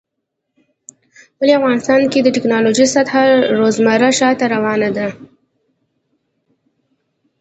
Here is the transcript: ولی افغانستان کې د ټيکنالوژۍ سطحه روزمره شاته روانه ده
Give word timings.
ولی 1.39 1.53
افغانستان 1.59 2.01
کې 2.11 2.19
د 2.21 2.27
ټيکنالوژۍ 2.35 2.85
سطحه 2.95 3.23
روزمره 3.59 4.09
شاته 4.19 4.45
روانه 4.55 4.89
ده 4.97 5.07